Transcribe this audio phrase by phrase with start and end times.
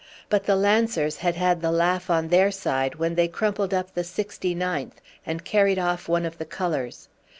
[0.29, 4.01] But the Lancers had had the laugh on their side when they crumpled up the
[4.01, 4.93] 69th
[5.27, 7.07] and carried off one of the colours.